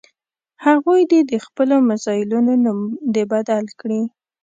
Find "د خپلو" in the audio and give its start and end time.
1.31-1.75